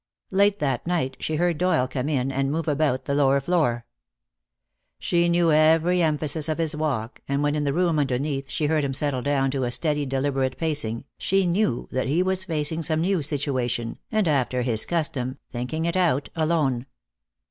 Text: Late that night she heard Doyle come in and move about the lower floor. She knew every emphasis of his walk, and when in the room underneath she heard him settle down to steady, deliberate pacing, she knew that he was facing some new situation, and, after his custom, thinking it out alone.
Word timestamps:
Late 0.31 0.57
that 0.57 0.87
night 0.87 1.15
she 1.19 1.35
heard 1.35 1.59
Doyle 1.59 1.87
come 1.87 2.09
in 2.09 2.31
and 2.31 2.51
move 2.51 2.67
about 2.67 3.05
the 3.05 3.13
lower 3.13 3.39
floor. 3.39 3.85
She 4.97 5.29
knew 5.29 5.51
every 5.51 6.01
emphasis 6.01 6.49
of 6.49 6.57
his 6.57 6.75
walk, 6.75 7.21
and 7.27 7.43
when 7.43 7.53
in 7.53 7.65
the 7.65 7.71
room 7.71 7.99
underneath 7.99 8.49
she 8.49 8.65
heard 8.65 8.83
him 8.83 8.95
settle 8.95 9.21
down 9.21 9.51
to 9.51 9.69
steady, 9.71 10.07
deliberate 10.07 10.57
pacing, 10.57 11.03
she 11.19 11.45
knew 11.45 11.87
that 11.91 12.07
he 12.07 12.23
was 12.23 12.45
facing 12.45 12.81
some 12.81 13.01
new 13.01 13.21
situation, 13.21 13.99
and, 14.11 14.27
after 14.27 14.63
his 14.63 14.87
custom, 14.87 15.37
thinking 15.51 15.85
it 15.85 15.95
out 15.95 16.29
alone. 16.35 16.87